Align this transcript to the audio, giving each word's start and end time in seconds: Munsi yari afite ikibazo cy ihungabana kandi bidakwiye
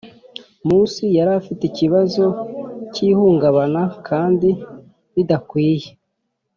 Munsi 0.67 1.03
yari 1.17 1.31
afite 1.39 1.61
ikibazo 1.67 2.25
cy 2.93 2.99
ihungabana 3.09 3.83
kandi 4.07 4.49
bidakwiye 5.13 5.89